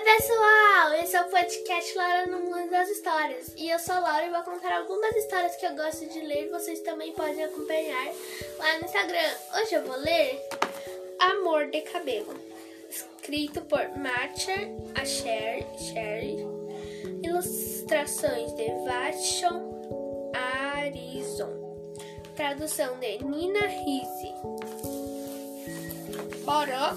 [0.00, 0.94] Oi, pessoal!
[0.94, 3.52] Esse é o podcast Laura no Mundo das Histórias.
[3.54, 6.48] E eu sou Laura e vou contar algumas histórias que eu gosto de ler.
[6.48, 8.06] Vocês também podem acompanhar
[8.58, 9.30] lá no Instagram.
[9.58, 10.40] Hoje eu vou ler
[11.18, 12.34] Amor de Cabelo,
[12.88, 16.46] escrito por Marcher Asher Sherry.
[17.22, 21.76] Ilustrações de Vachon Arizon.
[22.34, 24.32] Tradução de Nina Rizzi.
[26.42, 26.96] Bora!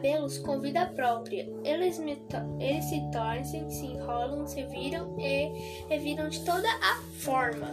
[0.00, 1.46] Cabelos com vida própria.
[1.62, 2.18] Eles, me
[2.58, 7.68] eles se torcem, se enrolam, se viram e reviram de toda a forma.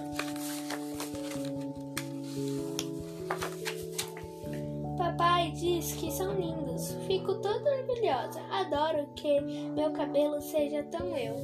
[4.97, 6.91] Papai diz que são lindos.
[7.07, 8.41] Fico toda orgulhosa.
[8.51, 11.35] Adoro que meu cabelo seja tão eu.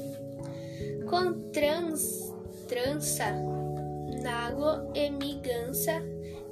[1.09, 2.33] Com trans,
[2.67, 3.31] trança,
[4.21, 6.03] nago e migança,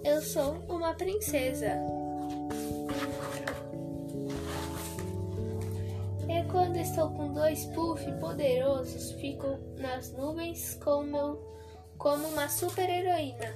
[0.06, 2.01] eu sou uma princesa.
[6.52, 11.38] Quando estou com dois puff poderosos, fico nas nuvens como,
[11.98, 13.56] como uma super heroína.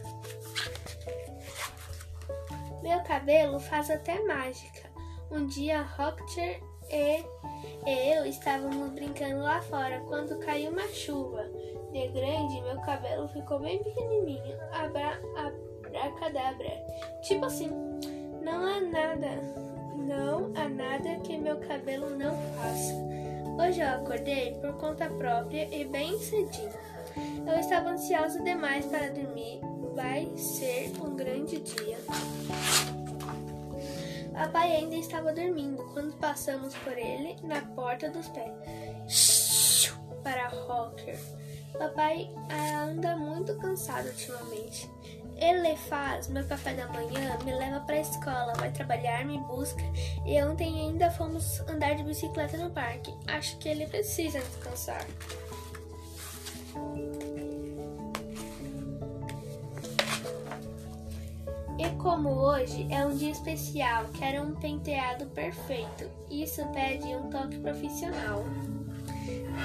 [2.81, 4.89] Meu cabelo faz até mágica.
[5.29, 7.23] Um dia Rocker e,
[7.85, 11.43] e eu estávamos brincando lá fora quando caiu uma chuva.
[11.91, 14.57] De grande, meu cabelo ficou bem pequenininho.
[14.71, 16.69] Abra, abracadabra.
[17.23, 17.69] Tipo assim,
[18.41, 19.41] não há nada,
[20.05, 22.93] não há nada que meu cabelo não faça.
[23.57, 26.73] Hoje eu acordei por conta própria e bem cedinho.
[27.47, 29.59] Eu estava ansiosa demais para dormir.
[29.95, 31.97] Vai ser um grande dia.
[34.33, 39.91] Papai ainda estava dormindo quando passamos por ele na porta dos pés.
[40.21, 41.17] Para Rocker.
[41.77, 42.29] Papai
[42.83, 44.89] anda muito cansado ultimamente.
[45.37, 49.83] Ele faz meu café da manhã, me leva para a escola, vai trabalhar, me busca
[50.25, 53.13] e ontem ainda fomos andar de bicicleta no parque.
[53.27, 55.05] Acho que ele precisa descansar.
[61.77, 66.09] E como hoje é um dia especial, quero um penteado perfeito.
[66.31, 68.45] Isso pede um toque profissional.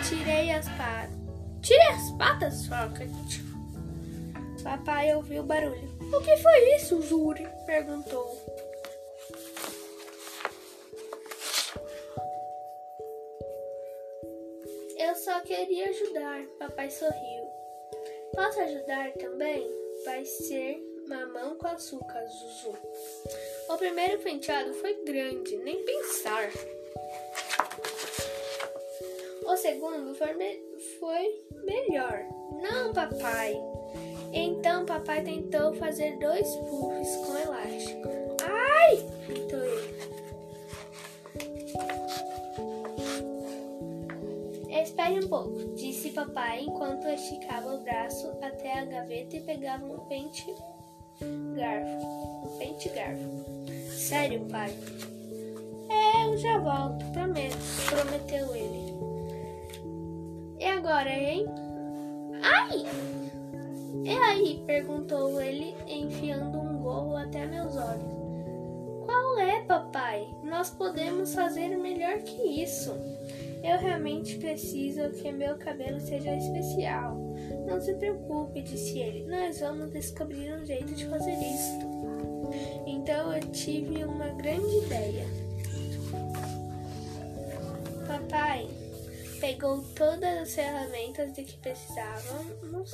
[0.09, 1.21] Tirei as patas.
[1.63, 3.50] Tirei as patas, Rocket.
[4.63, 5.89] Papai ouviu o barulho.
[6.15, 7.47] O que foi isso, Zuri?
[7.67, 8.37] perguntou.
[14.99, 17.45] Eu só queria ajudar, papai sorriu.
[18.35, 19.67] Posso ajudar também?
[20.05, 20.79] Vai ser
[21.09, 22.77] mamão com açúcar, Zuzu.
[23.69, 26.51] O primeiro penteado foi grande, nem pensar.
[29.47, 30.63] O segundo foi, me
[30.99, 32.25] foi melhor.
[32.63, 33.55] Não, papai.
[34.33, 38.09] Então papai tentou fazer dois puffs com elástico.
[38.43, 39.07] Ai!
[39.27, 40.11] gritou ele.
[44.83, 49.99] Espere um pouco, disse papai enquanto esticava o braço até a gaveta e pegava um
[50.07, 50.55] pente
[51.55, 52.07] garfo.
[52.47, 53.91] Um pente garfo.
[53.91, 54.75] Sério, pai?
[55.89, 57.57] É, eu já volto, prometo,
[57.89, 58.95] prometeu ele.
[60.59, 61.47] E agora, hein?
[62.43, 62.85] Ai!
[64.05, 64.63] E aí?
[64.67, 68.21] perguntou ele, enfiando um gorro até meus olhos.
[69.05, 70.29] Qual é, papai?
[70.43, 72.93] Nós podemos fazer melhor que isso.
[73.63, 77.17] Eu realmente preciso que meu cabelo seja especial.
[77.67, 79.27] Não se preocupe, disse ele.
[79.27, 81.91] Nós vamos descobrir um jeito de fazer isto.
[82.87, 85.27] Então eu tive uma grande ideia.
[88.07, 88.69] Papai
[89.41, 92.93] pegou todas as ferramentas de que precisávamos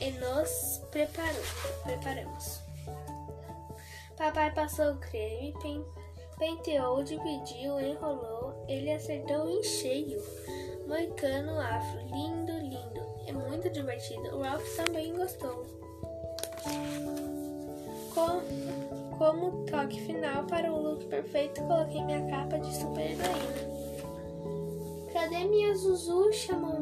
[0.00, 2.60] e nos preparamos.
[4.16, 5.84] Papai passou o creme,
[6.38, 10.22] penteou, dividiu, enrolou, ele acertou em cheio.
[10.86, 14.36] Moicano afro, lindo, lindo, é muito divertido.
[14.36, 15.66] O Ralph também gostou.
[18.14, 23.76] Com, como toque final para o look perfeito, coloquei minha capa de super heroína.
[25.12, 26.32] Cadê minha Zuzu?
[26.32, 26.75] chamou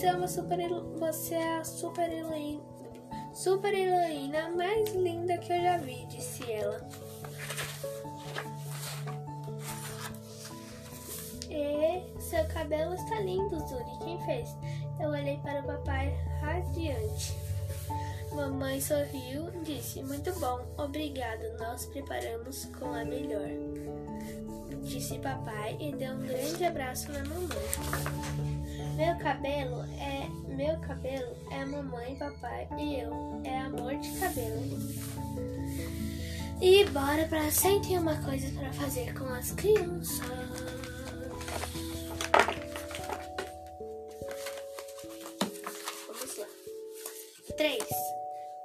[0.00, 0.58] Você é uma super
[0.98, 2.62] você é a super heroína,
[3.34, 6.88] super heroína mais linda que eu já vi, disse ela.
[11.50, 13.98] E seu cabelo está lindo, Zuri.
[14.02, 14.48] Quem fez?
[14.98, 17.36] Eu olhei para o papai radiante.
[18.32, 21.42] Mamãe sorriu e disse: Muito bom, obrigado.
[21.58, 23.50] Nós preparamos com a melhor.
[24.82, 28.59] Disse papai e deu um grande abraço na mamãe.
[28.96, 33.40] Meu cabelo é meu cabelo é mamãe, papai e eu.
[33.44, 34.60] É amor de cabelo.
[36.60, 40.20] E bora sempre uma coisa para fazer com as crianças.
[46.06, 46.46] Vamos lá.
[47.56, 47.82] 3.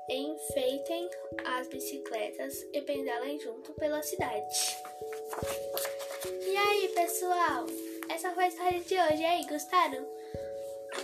[0.10, 1.10] Enfeitem
[1.46, 4.78] as bicicletas e pedalem junto pela cidade.
[6.42, 7.66] E aí, pessoal?
[8.10, 9.22] Essa foi a história de hoje.
[9.22, 10.06] E aí, gostaram?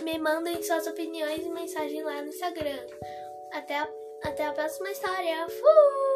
[0.02, 2.86] Me mandem suas opiniões e mensagem lá no Instagram.
[3.52, 3.88] Até a,
[4.22, 5.48] até a próxima história.
[5.48, 6.11] Fui!